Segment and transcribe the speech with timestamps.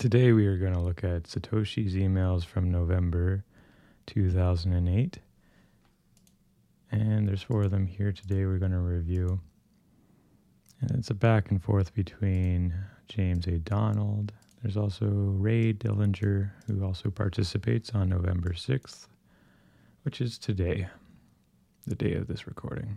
[0.00, 3.44] Today we are going to look at Satoshi's emails from November
[4.06, 5.18] 2008.
[6.90, 9.40] And there's four of them here today we're going to review.
[10.80, 12.72] And it's a back and forth between
[13.08, 13.58] James A.
[13.58, 14.32] Donald.
[14.62, 19.06] There's also Ray Dillinger, who also participates on November 6th,
[20.04, 20.88] which is today,
[21.86, 22.96] the day of this recording.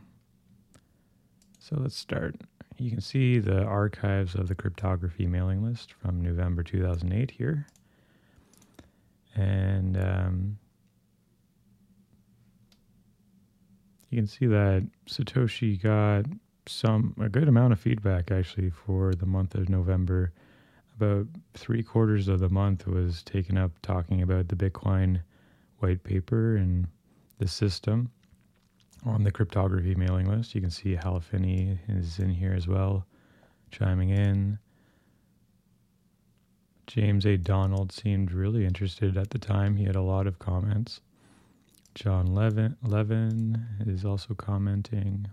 [1.60, 2.38] So let's start.
[2.78, 7.68] You can see the archives of the cryptography mailing list from November 2008 here.
[9.36, 10.58] And um,
[14.10, 16.26] you can see that Satoshi got
[16.66, 20.32] some a good amount of feedback actually for the month of November.
[20.96, 25.22] About three quarters of the month was taken up talking about the Bitcoin
[25.80, 26.88] white paper and
[27.40, 28.12] the system
[29.06, 30.56] on the cryptography mailing list.
[30.56, 33.06] You can see Hal Finney is in here as well,
[33.72, 34.58] chiming in.
[36.88, 37.38] James A.
[37.38, 39.76] Donald seemed really interested at the time.
[39.76, 41.02] He had a lot of comments.
[41.96, 45.28] John Levin, Levin is also commenting.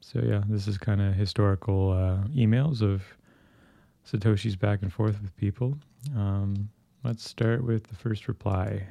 [0.00, 3.02] So, yeah, this is kind of historical uh, emails of
[4.04, 5.78] Satoshi's back and forth with people.
[6.16, 6.68] Um,
[7.04, 8.86] let's start with the first reply.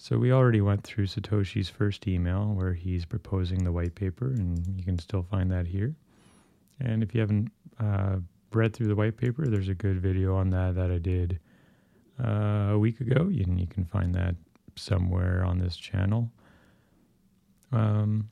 [0.00, 4.64] So we already went through Satoshi's first email where he's proposing the white paper, and
[4.78, 5.92] you can still find that here.
[6.78, 8.18] And if you haven't uh,
[8.52, 11.40] read through the white paper, there's a good video on that that I did
[12.22, 14.36] uh, a week ago, and you can find that
[14.76, 16.30] somewhere on this channel.
[17.72, 18.30] Um,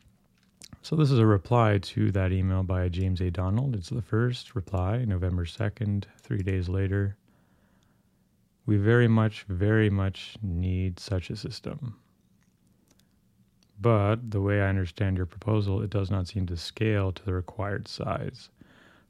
[0.82, 3.28] so this is a reply to that email by James A.
[3.32, 3.74] Donald.
[3.74, 7.16] It's the first reply, November 2nd, three days later.
[8.66, 11.96] We very much, very much need such a system.
[13.80, 17.32] But the way I understand your proposal, it does not seem to scale to the
[17.32, 18.50] required size.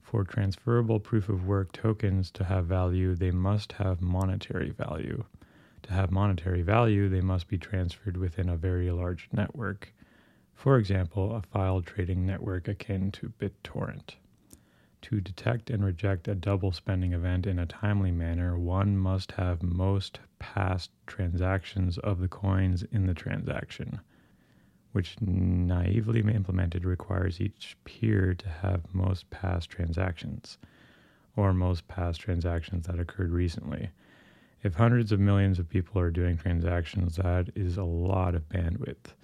[0.02, 5.24] For transferable proof of work tokens to have value, they must have monetary value.
[5.84, 9.94] To have monetary value, they must be transferred within a very large network.
[10.54, 14.16] For example, a file trading network akin to BitTorrent.
[15.10, 19.62] To detect and reject a double spending event in a timely manner, one must have
[19.62, 24.00] most past transactions of the coins in the transaction,
[24.90, 30.58] which naively implemented requires each peer to have most past transactions,
[31.36, 33.90] or most past transactions that occurred recently.
[34.64, 39.14] If hundreds of millions of people are doing transactions, that is a lot of bandwidth.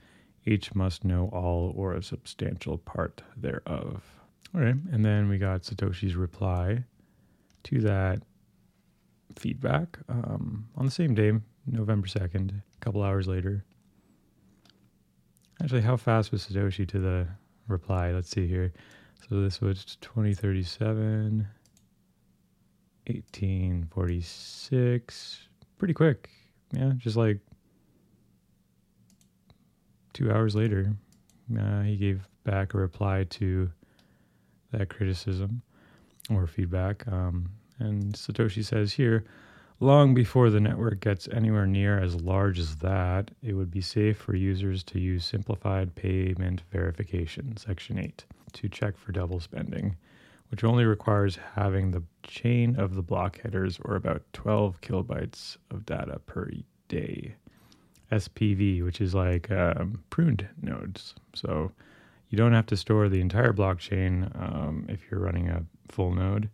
[0.45, 4.22] Each must know all or a substantial part thereof.
[4.55, 4.77] All right.
[4.93, 6.85] And then we got Satoshi's reply
[7.65, 8.23] to that
[9.37, 11.33] feedback um, on the same day,
[11.67, 13.65] November 2nd, a couple hours later.
[15.63, 17.27] Actually, how fast was Satoshi to the
[17.69, 18.13] reply?
[18.13, 18.73] Let's see here.
[19.29, 21.47] So this was 2037,
[23.07, 25.49] 1846.
[25.79, 26.31] Pretty quick.
[26.73, 27.39] Yeah, just like
[30.13, 30.95] two hours later,
[31.59, 33.71] uh, he gave back a reply to
[34.73, 35.63] that criticism
[36.31, 37.07] or feedback.
[37.09, 39.25] Um, and Satoshi says here,
[39.81, 44.19] long before the network gets anywhere near as large as that, it would be safe
[44.19, 48.25] for users to use simplified payment verification, Section 8,
[48.55, 49.97] to check for double spending,
[50.51, 55.87] which only requires having the chain of the block headers or about 12 kilobytes of
[55.87, 56.51] data per
[56.89, 57.35] day.
[58.13, 61.15] SPV, which is like um, pruned nodes.
[61.35, 61.73] So
[62.33, 66.49] you don't have to store the entire blockchain um, if you're running a full node.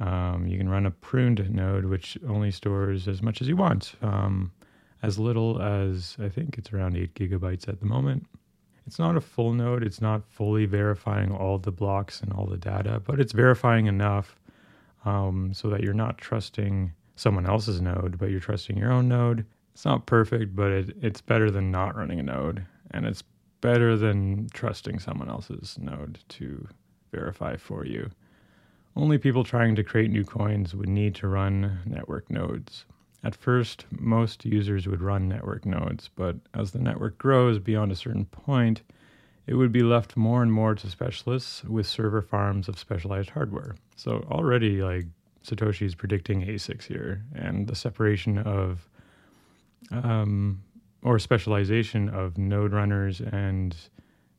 [0.00, 3.94] Um, you can run a pruned node, which only stores as much as you want,
[4.02, 4.50] um,
[5.04, 8.26] as little as I think it's around eight gigabytes at the moment.
[8.84, 12.56] It's not a full node, it's not fully verifying all the blocks and all the
[12.56, 14.40] data, but it's verifying enough
[15.04, 19.46] um, so that you're not trusting someone else's node, but you're trusting your own node.
[19.72, 23.22] It's not perfect, but it, it's better than not running a node, and it's
[23.66, 26.68] better than trusting someone else's node to
[27.10, 28.08] verify for you.
[28.94, 32.84] Only people trying to create new coins would need to run network nodes.
[33.24, 37.96] At first, most users would run network nodes, but as the network grows beyond a
[37.96, 38.82] certain point,
[39.48, 43.74] it would be left more and more to specialists with server farms of specialized hardware.
[43.96, 45.06] So already, like
[45.44, 48.88] Satoshi is predicting ASICs here, and the separation of
[49.90, 50.62] um,
[51.06, 53.76] or specialization of node runners and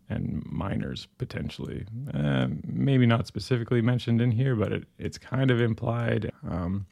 [0.10, 1.86] and miners potentially.
[2.14, 6.32] Uh, maybe not specifically mentioned in here, but it, it's kind of implied.
[6.50, 6.86] Um,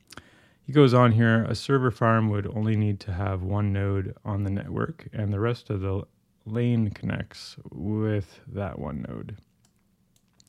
[0.63, 4.43] he goes on here a server farm would only need to have one node on
[4.43, 6.03] the network, and the rest of the
[6.45, 9.37] LAN connects with that one node.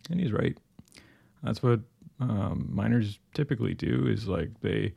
[0.09, 0.57] And he's right.
[1.43, 1.81] That's what
[2.21, 4.07] um, miners typically do.
[4.07, 4.95] Is like they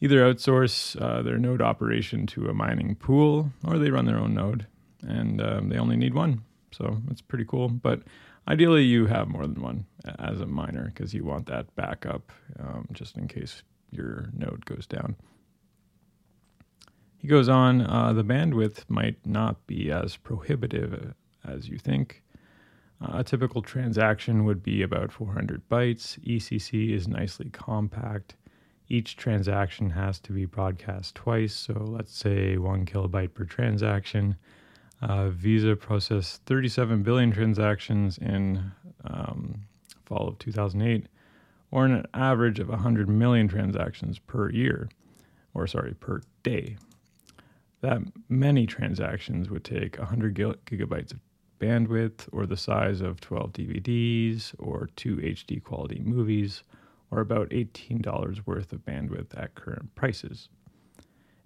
[0.00, 4.34] either outsource uh, their node operation to a mining pool or they run their own
[4.34, 4.66] node,
[5.02, 6.42] and um, they only need one.
[6.72, 7.68] So it's pretty cool.
[7.68, 8.02] But
[8.48, 9.86] ideally, you have more than one
[10.18, 14.86] as a miner because you want that backup um, just in case your node goes
[14.86, 15.16] down.
[17.18, 21.12] He goes on, uh, the bandwidth might not be as prohibitive
[21.46, 22.22] as you think.
[23.02, 26.18] Uh, a typical transaction would be about 400 bytes.
[26.20, 28.36] ECC is nicely compact.
[28.92, 34.34] Each transaction has to be broadcast twice, so let's say one kilobyte per transaction.
[35.00, 38.72] Uh, Visa processed 37 billion transactions in
[39.04, 39.60] um,
[40.04, 41.06] fall of 2008,
[41.70, 44.88] or an average of 100 million transactions per year,
[45.54, 46.76] or sorry, per day.
[47.82, 51.20] That many transactions would take 100 gigabytes of
[51.60, 56.64] bandwidth or the size of 12 DVDs or two HD quality movies
[57.10, 60.48] or about $18 worth of bandwidth at current prices.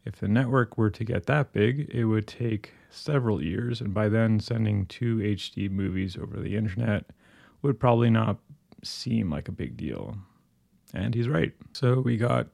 [0.04, 4.08] If the network were to get that big, it would take several years, and by
[4.08, 7.06] then, sending two HD movies over the internet
[7.62, 8.38] would probably not
[8.82, 10.18] seem like a big deal.
[10.92, 11.52] And he's right.
[11.72, 12.48] So we got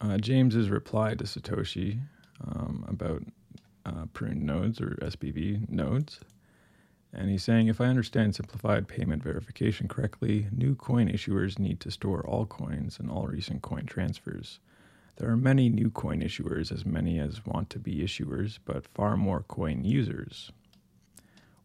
[0.00, 2.00] uh, James's reply to Satoshi
[2.46, 3.22] um, about
[3.86, 6.20] uh, pruned nodes or SPV nodes.
[7.18, 11.90] And he's saying if I understand simplified payment verification correctly, new coin issuers need to
[11.90, 14.60] store all coins and all recent coin transfers.
[15.16, 19.16] There are many new coin issuers, as many as want to be issuers, but far
[19.16, 20.52] more coin users.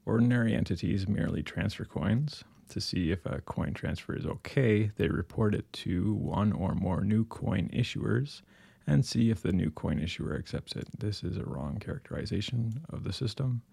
[0.05, 2.45] Ordinary entities merely transfer coins.
[2.69, 7.03] To see if a coin transfer is okay, they report it to one or more
[7.03, 8.41] new coin issuers
[8.87, 10.87] and see if the new coin issuer accepts it.
[10.97, 13.63] This is a wrong characterization of the system.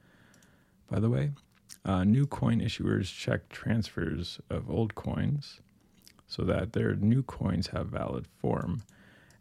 [0.90, 1.30] By the way,
[1.84, 5.60] uh, new coin issuers check transfers of old coins
[6.26, 8.82] so that their new coins have valid form.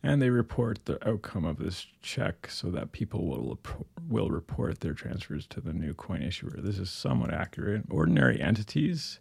[0.03, 3.59] And they report the outcome of this check so that people will,
[4.07, 6.55] will report their transfers to the new coin issuer.
[6.57, 7.83] This is somewhat accurate.
[7.89, 9.19] Ordinary entities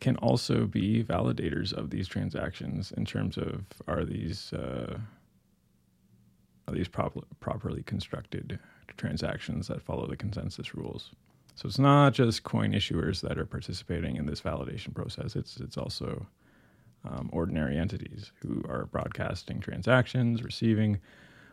[0.00, 4.98] can also be validators of these transactions in terms of are these uh,
[6.70, 8.58] these prop- properly constructed
[8.96, 11.12] transactions that follow the consensus rules.
[11.58, 15.34] So it's not just coin issuers that are participating in this validation process.
[15.34, 16.28] It's it's also
[17.04, 21.00] um, ordinary entities who are broadcasting transactions, receiving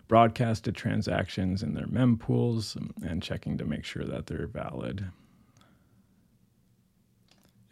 [0.07, 5.07] broadcasted transactions in their mempools, and checking to make sure that they're valid.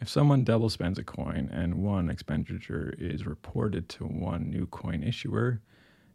[0.00, 5.04] If someone double spends a coin and one expenditure is reported to one new coin
[5.04, 5.60] issuer,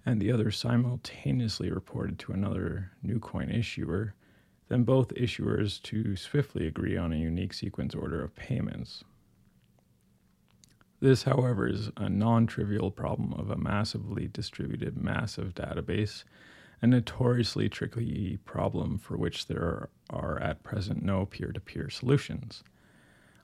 [0.05, 4.15] and the other simultaneously reported to another new coin issuer,
[4.69, 9.03] then both issuers to swiftly agree on a unique sequence order of payments.
[11.01, 16.23] This, however, is a non trivial problem of a massively distributed massive database,
[16.81, 22.63] a notoriously tricky problem for which there are at present no peer to peer solutions.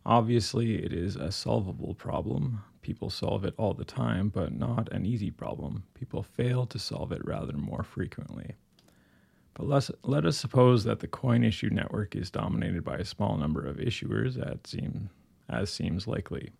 [0.05, 5.07] Obviously, it is a solvable problem, People solve it all the time, but not an
[5.07, 5.85] easy problem.
[5.95, 8.57] People fail to solve it rather more frequently.
[9.55, 13.37] But let's, let us suppose that the coin issue network is dominated by a small
[13.37, 15.09] number of issuers, as, seem,
[15.49, 16.51] as seems likely.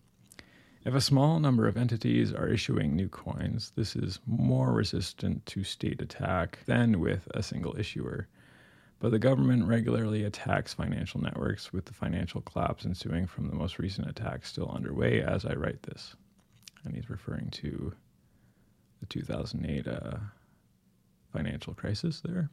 [0.86, 5.62] If a small number of entities are issuing new coins, this is more resistant to
[5.62, 8.28] state attack than with a single issuer.
[8.98, 13.78] But the government regularly attacks financial networks, with the financial collapse ensuing from the most
[13.78, 16.16] recent attack still underway as I write this.
[16.84, 17.92] And he's referring to
[19.00, 20.16] the 2008 uh,
[21.30, 22.48] financial crisis there.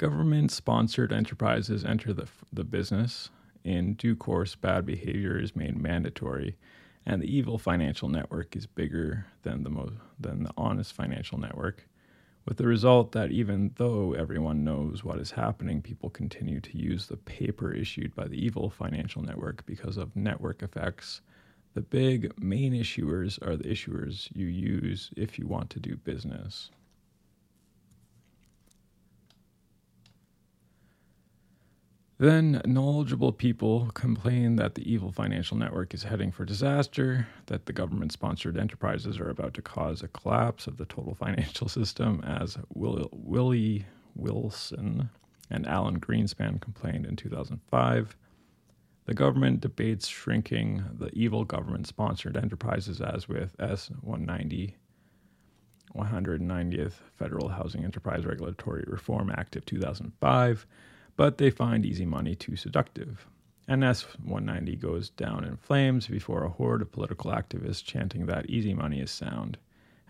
[0.00, 3.28] Government sponsored enterprises enter the, the business.
[3.64, 6.56] In due course, bad behavior is made mandatory,
[7.04, 11.86] and the evil financial network is bigger than the, mo- than the honest financial network
[12.46, 17.06] with the result that even though everyone knows what is happening, people continue to use
[17.06, 21.20] the paper issued by the evil financial network because of network effects.
[21.74, 26.70] The big main issuers are the issuers you use if you want to do business.
[32.20, 37.72] Then, knowledgeable people complain that the evil financial network is heading for disaster, that the
[37.72, 42.58] government sponsored enterprises are about to cause a collapse of the total financial system, as
[42.74, 45.08] Will- Willie Wilson
[45.48, 48.14] and Alan Greenspan complained in 2005.
[49.06, 54.76] The government debates shrinking the evil government sponsored enterprises, as with S 190.
[55.96, 60.66] 190th Federal Housing Enterprise Regulatory Reform Act of 2005
[61.20, 63.26] but they find easy money too seductive.
[63.68, 68.48] and S 190 goes down in flames before a horde of political activists chanting that
[68.48, 69.58] easy money is sound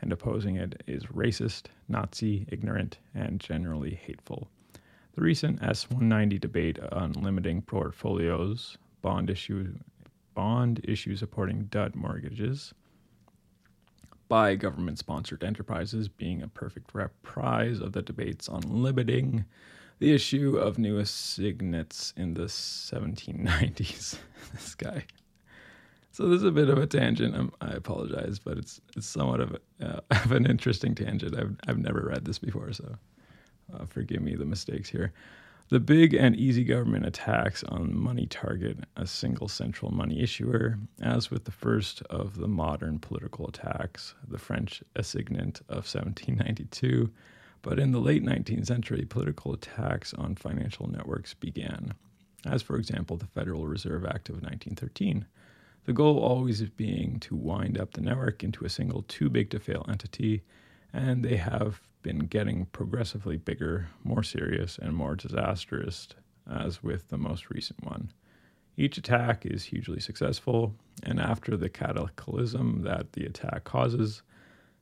[0.01, 4.49] and opposing it is racist, Nazi, ignorant, and generally hateful.
[5.15, 9.75] The recent S 190 debate on limiting portfolios, bond issue,
[10.35, 12.73] bond issue supporting DUD mortgages
[14.29, 19.45] by government sponsored enterprises being a perfect reprise of the debates on limiting
[20.01, 24.17] the issue of new assignats in the 1790s.
[24.53, 25.05] this guy.
[26.11, 27.37] So this is a bit of a tangent.
[27.37, 31.39] I'm, i apologize, but it's it's somewhat of, a, uh, of an interesting tangent.
[31.39, 32.97] I've I've never read this before, so
[33.73, 35.13] uh, forgive me the mistakes here.
[35.69, 41.31] The big and easy government attacks on money target a single central money issuer, as
[41.31, 47.09] with the first of the modern political attacks, the French assignat of 1792.
[47.63, 51.95] But in the late 19th century, political attacks on financial networks began,
[52.47, 55.27] as for example, the Federal Reserve Act of 1913.
[55.85, 59.59] The goal always being to wind up the network into a single too big to
[59.59, 60.43] fail entity,
[60.93, 66.09] and they have been getting progressively bigger, more serious, and more disastrous,
[66.51, 68.11] as with the most recent one.
[68.77, 74.23] Each attack is hugely successful, and after the cataclysm that the attack causes,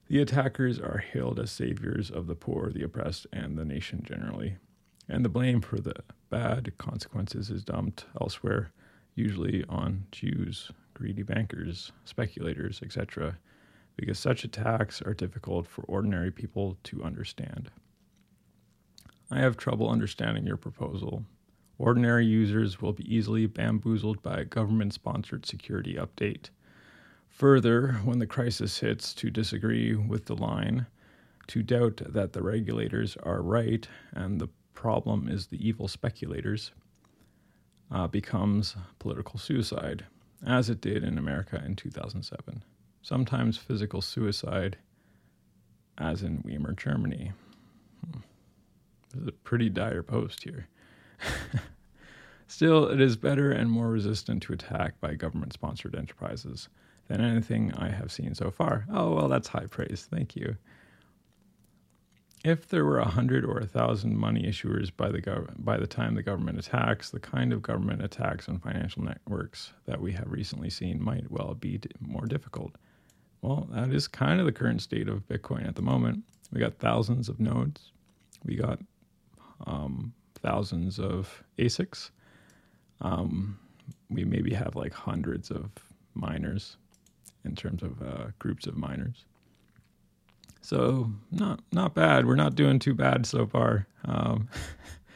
[0.09, 4.57] the attackers are hailed as saviors of the poor, the oppressed, and the nation generally.
[5.09, 5.95] And the blame for the
[6.31, 8.73] bad consequences is dumped elsewhere,
[9.15, 13.39] usually on Jews, greedy bankers, speculators, etc.,
[13.97, 17.71] because such attacks are difficult for ordinary people to understand.
[19.31, 21.25] I have trouble understanding your proposal.
[21.79, 26.51] Ordinary users will be easily bamboozled by a government sponsored security update.
[27.31, 30.87] Further, when the crisis hits, to disagree with the line,
[31.49, 36.73] to doubt that the regulators are right and the problem is the evil speculators,
[37.91, 40.05] uh, becomes political suicide,
[40.45, 42.63] as it did in America in 2007
[43.03, 44.77] sometimes physical suicide,
[45.97, 47.33] as in Weimar, Germany.
[48.05, 48.21] Hmm.
[49.13, 50.69] This is a pretty dire post here.
[52.47, 56.69] Still, it is better and more resistant to attack by government sponsored enterprises
[57.09, 58.87] than anything I have seen so far.
[58.93, 60.07] Oh, well, that's high praise.
[60.11, 60.57] Thank you.
[62.45, 65.87] If there were a hundred or a thousand money issuers by the gov- by the
[65.89, 70.31] time the government attacks, the kind of government attacks on financial networks that we have
[70.31, 72.77] recently seen might well be d- more difficult.
[73.43, 76.25] Well, that is kind of the current state of Bitcoin at the moment.
[76.53, 77.93] We got thousands of nodes.
[78.45, 78.79] We got
[79.67, 82.11] um, thousands of ASICs.
[83.01, 83.59] Um,
[84.11, 85.71] we maybe have like hundreds of
[86.15, 86.77] miners
[87.49, 89.25] in terms of uh, groups of miners.
[90.61, 92.27] So not not bad.
[92.27, 93.87] We're not doing too bad so far.
[94.05, 94.49] Um,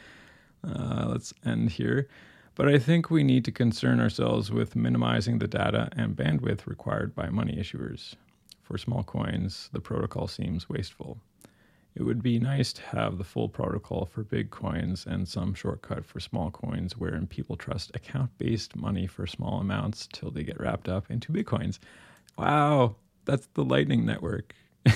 [0.67, 2.09] uh, let's end here.
[2.55, 7.15] But I think we need to concern ourselves with minimizing the data and bandwidth required
[7.15, 8.15] by money issuers.
[8.63, 11.19] For small coins, the protocol seems wasteful.
[11.95, 16.07] It would be nice to have the full protocol for big coins and some shortcut
[16.07, 20.59] for small coins wherein people trust account based money for small amounts till they get
[20.59, 21.79] wrapped up into bitcoins.
[22.39, 24.55] Wow, that's the Lightning Network.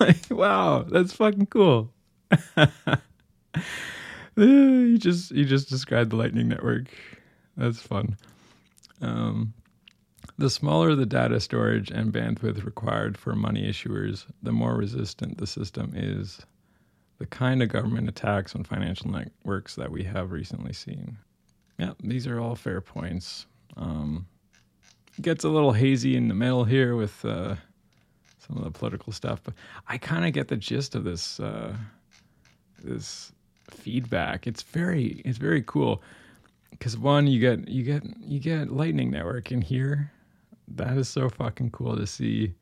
[0.00, 1.92] like, wow, that's fucking cool.
[4.36, 6.88] you just you just described the Lightning Network.
[7.56, 8.16] That's fun.
[9.00, 9.54] Um,
[10.36, 15.46] the smaller the data storage and bandwidth required for money issuers, the more resistant the
[15.46, 16.40] system is.
[17.18, 21.18] The kind of government attacks on financial networks that we have recently seen.
[21.78, 23.46] Yeah, these are all fair points.
[23.76, 24.26] Um,
[25.22, 27.56] gets a little hazy in the middle here with uh,
[28.46, 29.54] some of the political stuff, but
[29.88, 31.40] I kind of get the gist of this.
[31.40, 31.74] Uh,
[32.82, 33.32] this
[33.70, 34.46] feedback.
[34.46, 36.02] It's very it's very cool
[36.70, 40.10] because one you get you get you get Lightning Network in here.
[40.68, 42.54] That is so fucking cool to see.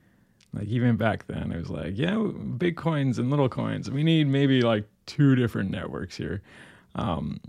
[0.52, 2.16] Like even back then, it was like, yeah,
[2.56, 3.90] big coins and little coins.
[3.90, 6.40] We need maybe like two different networks here.
[6.96, 7.40] Um,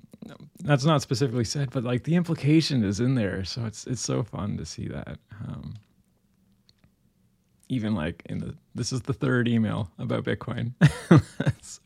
[0.59, 4.23] that's not specifically said, but like the implication is in there, so it's it's so
[4.23, 5.17] fun to see that.
[5.47, 5.75] Um,
[7.69, 10.73] even like in the this is the third email about Bitcoin.
[11.61, 11.81] so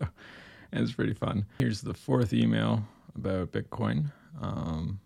[0.74, 1.46] it's pretty fun.
[1.60, 2.84] Here's the fourth email
[3.15, 4.12] about Bitcoin.
[4.41, 5.00] Um,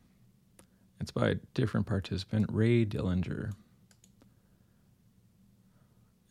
[0.99, 3.51] it's by a different participant, Ray Dillinger.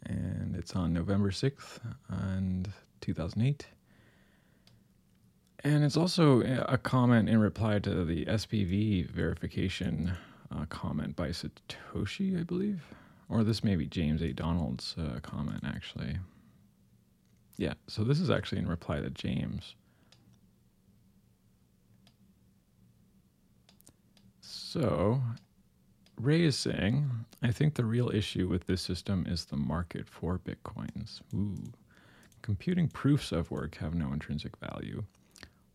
[0.07, 1.78] And it's on November 6th
[2.09, 3.66] and 2008.
[5.64, 10.12] And it's also a comment in reply to the SPV verification
[10.54, 12.83] uh, comment by Satoshi, I believe.
[13.30, 14.35] Or this may be James A.
[14.35, 16.18] Donald's uh, comment, actually.
[17.56, 19.75] Yeah, so this is actually in reply to James.
[24.42, 25.23] So,
[26.21, 27.11] Ray is saying,
[27.42, 31.21] I think the real issue with this system is the market for bitcoins.
[31.35, 31.73] Ooh.
[32.42, 35.04] Computing proofs of work have no intrinsic value.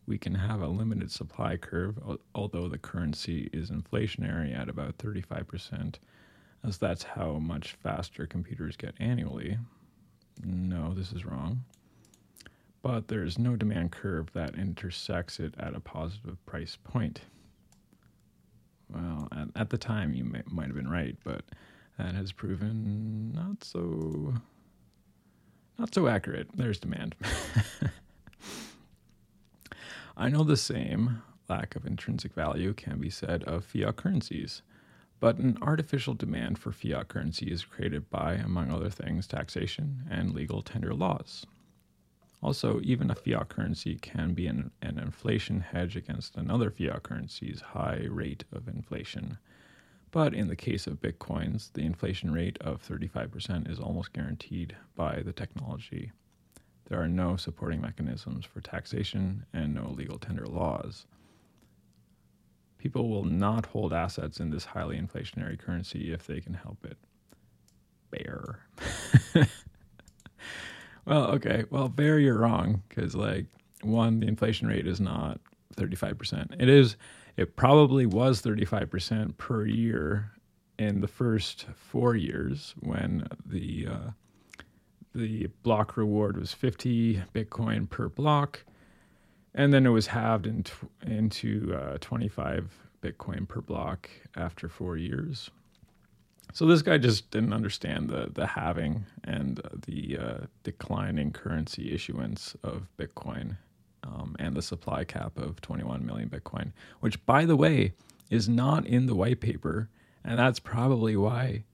[0.06, 1.98] We can have a limited supply curve,
[2.34, 5.96] although the currency is inflationary at about 35%,
[6.64, 9.58] as that's how much faster computers get annually.
[10.42, 11.64] No, this is wrong.
[12.82, 17.20] But there's no demand curve that intersects it at a positive price point.
[18.88, 21.44] Well, at, at the time, you may, might have been right, but
[21.98, 24.34] that has proven not so
[25.78, 26.48] not so accurate.
[26.54, 27.14] There's demand.
[30.20, 34.60] I know the same lack of intrinsic value can be said of fiat currencies,
[35.18, 40.34] but an artificial demand for fiat currency is created by, among other things, taxation and
[40.34, 41.46] legal tender laws.
[42.42, 47.62] Also, even a fiat currency can be an, an inflation hedge against another fiat currency's
[47.62, 49.38] high rate of inflation.
[50.10, 55.22] But in the case of bitcoins, the inflation rate of 35% is almost guaranteed by
[55.22, 56.12] the technology.
[56.90, 61.06] There are no supporting mechanisms for taxation and no legal tender laws.
[62.76, 66.98] People will not hold assets in this highly inflationary currency if they can help it.
[68.10, 68.66] Bear.
[71.06, 71.64] Well, okay.
[71.70, 73.46] Well, bear, you're wrong because, like,
[73.82, 75.40] one, the inflation rate is not
[75.76, 76.60] 35%.
[76.60, 76.96] It is,
[77.36, 80.32] it probably was 35% per year
[80.78, 84.10] in the first four years when the, uh,
[85.14, 88.64] the block reward was 50 Bitcoin per block.
[89.54, 90.72] And then it was halved into,
[91.04, 95.50] into uh, 25 Bitcoin per block after four years.
[96.52, 102.56] So this guy just didn't understand the the halving and the uh, declining currency issuance
[102.64, 103.56] of Bitcoin
[104.02, 107.92] um, and the supply cap of 21 million Bitcoin, which, by the way,
[108.30, 109.88] is not in the white paper,
[110.24, 111.64] and that's probably why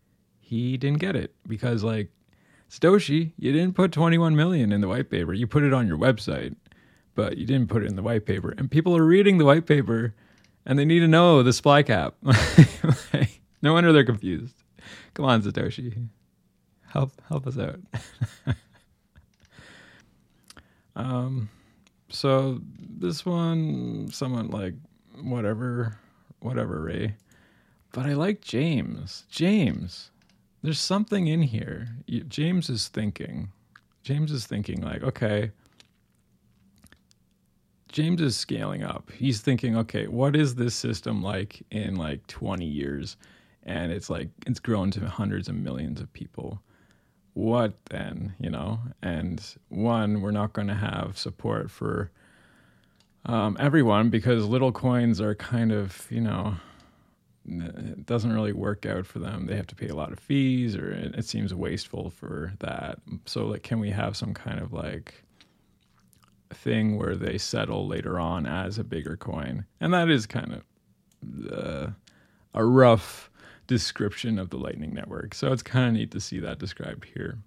[0.41, 2.11] he didn't get it because like
[2.71, 5.33] Satoshi, you didn't put 21 million in the white paper.
[5.33, 6.57] You put it on your website,
[7.15, 8.55] but you didn't put it in the white paper.
[8.57, 10.15] And people are reading the white paper
[10.67, 12.15] and they need to know the supply cap.
[13.63, 14.57] no wonder they're confused.
[15.15, 16.09] Come on, Satoshi.
[16.89, 17.81] Help help us out.
[20.97, 21.49] um
[22.09, 24.75] so this one someone like
[25.23, 25.99] whatever
[26.41, 27.15] whatever Ray.
[27.93, 29.25] But I like James.
[29.31, 30.11] James.
[30.63, 31.89] There's something in here.
[32.29, 33.51] James is thinking.
[34.03, 35.53] James is thinking like, okay,
[37.89, 39.11] James is scaling up.
[39.13, 43.17] He's thinking, okay, what is this system like in like 20 years?
[43.67, 46.63] and it's like it's grown to hundreds of millions of people
[47.35, 52.11] what then you know and one we're not going to have support for
[53.27, 56.55] um, everyone because little coins are kind of you know
[57.49, 60.75] it doesn't really work out for them they have to pay a lot of fees
[60.75, 64.73] or it, it seems wasteful for that so like can we have some kind of
[64.73, 65.23] like
[66.51, 71.53] thing where they settle later on as a bigger coin and that is kind of
[71.53, 71.91] uh,
[72.55, 73.31] a rough
[73.67, 75.35] description of the Lightning Network.
[75.35, 77.39] So it's kind of neat to see that described here,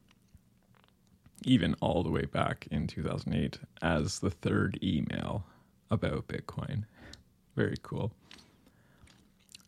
[1.44, 5.46] even all the way back in 2008 as the third email
[5.92, 6.84] about Bitcoin.
[7.56, 8.12] Very cool.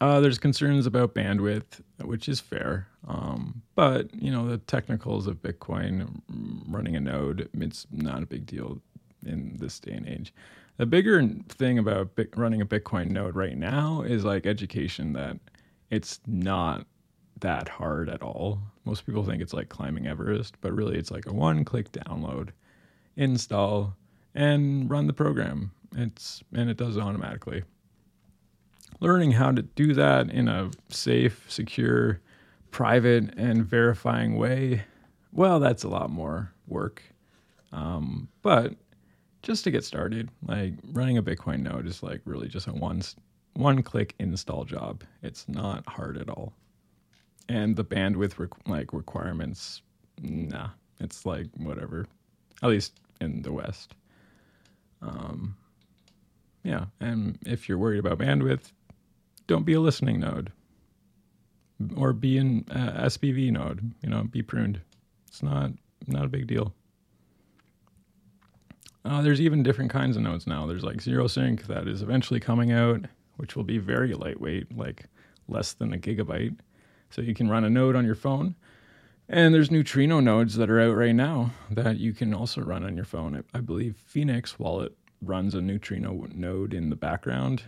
[0.01, 2.87] Uh, there's concerns about bandwidth, which is fair.
[3.07, 6.21] Um, but, you know, the technicals of Bitcoin
[6.67, 8.81] running a node, it's not a big deal
[9.23, 10.33] in this day and age.
[10.77, 15.37] The bigger thing about running a Bitcoin node right now is like education that
[15.91, 16.87] it's not
[17.39, 18.57] that hard at all.
[18.85, 22.49] Most people think it's like climbing Everest, but really it's like a one click download,
[23.17, 23.95] install,
[24.33, 25.71] and run the program.
[25.95, 27.63] It's and it does it automatically.
[29.01, 32.21] Learning how to do that in a safe, secure,
[32.69, 34.83] private, and verifying way,
[35.33, 37.03] well, that's a lot more work.
[37.73, 38.75] Um, but
[39.43, 43.01] just to get started, like running a Bitcoin node is like really just a one
[43.53, 45.03] one click install job.
[45.21, 46.53] It's not hard at all.
[47.49, 49.81] And the bandwidth re- like requirements,
[50.21, 52.05] nah, it's like whatever.
[52.63, 53.95] At least in the West.
[55.01, 55.57] Um,
[56.63, 58.71] yeah, and if you're worried about bandwidth,
[59.47, 60.51] don't be a listening node,
[61.95, 63.93] or be an uh, SPV node.
[64.01, 64.81] You know, be pruned.
[65.27, 65.71] It's not
[66.07, 66.73] not a big deal.
[69.03, 70.67] Uh, there's even different kinds of nodes now.
[70.67, 73.05] There's like ZeroSync that is eventually coming out
[73.41, 75.05] which will be very lightweight, like
[75.47, 76.55] less than a gigabyte.
[77.09, 78.53] So you can run a node on your phone.
[79.27, 82.95] And there's neutrino nodes that are out right now that you can also run on
[82.95, 83.43] your phone.
[83.51, 87.63] I believe Phoenix Wallet runs a neutrino node in the background,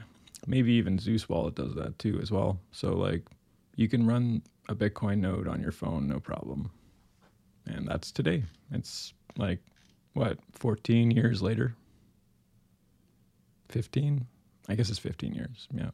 [0.48, 2.60] maybe even Zeus Wallet does that too as well.
[2.72, 3.24] So like
[3.76, 6.72] you can run a Bitcoin node on your phone, no problem.
[7.66, 8.44] And that's today.
[8.72, 9.60] It's like
[10.14, 11.76] what, 14 years later?
[13.70, 14.26] 15?
[14.70, 15.68] I guess it's 15 years.
[15.74, 15.90] Yeah.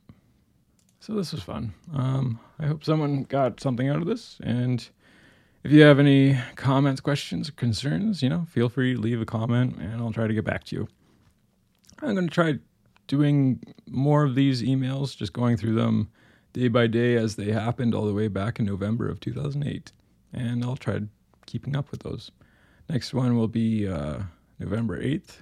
[0.99, 1.73] So this was fun.
[1.93, 4.37] Um, I hope someone got something out of this.
[4.43, 4.87] And
[5.63, 9.25] if you have any comments, questions, or concerns, you know, feel free to leave a
[9.25, 10.87] comment and I'll try to get back to you.
[12.01, 12.59] I'm going to try
[13.09, 16.09] doing more of these emails, just going through them
[16.53, 19.91] day by day as they happened all the way back in November of 2008.
[20.31, 21.01] And I'll try
[21.45, 22.31] keeping up with those.
[22.87, 24.19] Next one will be uh,
[24.59, 25.37] November 8th,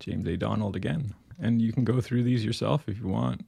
[0.00, 0.36] James A.
[0.36, 1.12] Donald again.
[1.40, 3.44] And you can go through these yourself if you want.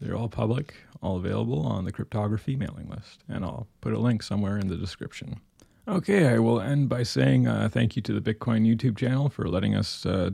[0.00, 3.22] They're all public, all available on the cryptography mailing list.
[3.28, 5.40] And I'll put a link somewhere in the description.
[5.86, 9.48] Okay, I will end by saying uh, thank you to the Bitcoin YouTube channel for
[9.48, 10.30] letting us uh,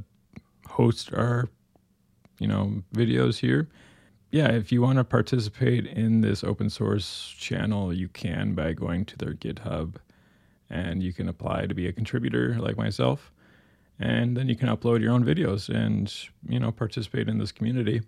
[0.66, 1.48] host our,
[2.40, 3.68] you know, videos here
[4.30, 9.04] yeah, if you want to participate in this open source channel, you can by going
[9.06, 9.96] to their GitHub
[10.68, 13.32] and you can apply to be a contributor like myself.
[13.98, 16.12] And then you can upload your own videos and,
[16.48, 18.02] you know, participate in this community.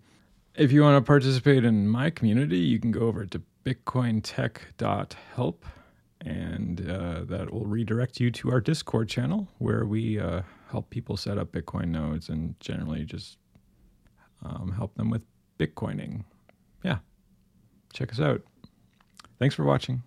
[0.55, 5.66] If you want to participate in my community, you can go over to bitcointech.help
[6.25, 11.16] and uh, that will redirect you to our Discord channel where we uh, help people
[11.16, 13.38] set up Bitcoin nodes and generally just
[14.44, 15.24] um, help them with
[15.59, 16.24] Bitcoining.
[16.85, 16.98] Yeah.
[17.92, 18.42] Check us out.
[19.38, 20.02] Thanks for watching.